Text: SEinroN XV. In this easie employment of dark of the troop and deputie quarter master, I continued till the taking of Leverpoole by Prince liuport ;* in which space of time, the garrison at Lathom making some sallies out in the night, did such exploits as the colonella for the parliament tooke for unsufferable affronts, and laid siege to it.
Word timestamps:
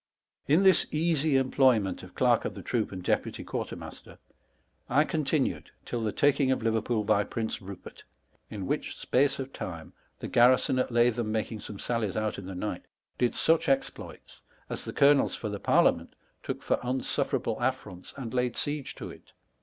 SEinroN 0.01 0.41
XV. 0.41 0.53
In 0.57 0.63
this 0.63 0.87
easie 0.91 1.35
employment 1.37 2.01
of 2.01 2.15
dark 2.15 2.43
of 2.43 2.55
the 2.55 2.63
troop 2.63 2.91
and 2.91 3.03
deputie 3.03 3.43
quarter 3.45 3.75
master, 3.75 4.17
I 4.89 5.03
continued 5.03 5.69
till 5.85 6.01
the 6.01 6.11
taking 6.11 6.49
of 6.51 6.63
Leverpoole 6.63 7.03
by 7.03 7.23
Prince 7.23 7.59
liuport 7.59 8.01
;* 7.59 8.01
in 8.49 8.65
which 8.65 8.97
space 8.97 9.37
of 9.37 9.53
time, 9.53 9.93
the 10.17 10.27
garrison 10.27 10.79
at 10.79 10.89
Lathom 10.89 11.27
making 11.31 11.59
some 11.59 11.77
sallies 11.77 12.17
out 12.17 12.39
in 12.39 12.47
the 12.47 12.55
night, 12.55 12.85
did 13.19 13.35
such 13.35 13.69
exploits 13.69 14.41
as 14.71 14.85
the 14.85 14.91
colonella 14.91 15.35
for 15.37 15.49
the 15.49 15.59
parliament 15.59 16.15
tooke 16.41 16.63
for 16.63 16.79
unsufferable 16.81 17.59
affronts, 17.61 18.11
and 18.17 18.33
laid 18.33 18.57
siege 18.57 18.95
to 18.95 19.11
it. 19.11 19.33